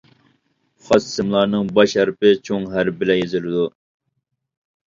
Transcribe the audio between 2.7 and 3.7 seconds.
ھەرپ بىلەن يېزىلىدۇ.